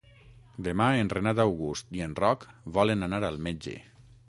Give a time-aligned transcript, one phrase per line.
[0.67, 2.49] Demà en Renat August i en Roc
[2.81, 3.79] volen anar al metge.